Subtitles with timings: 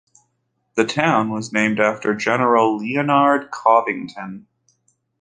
[0.77, 4.47] The town was named after General Leonard Covington.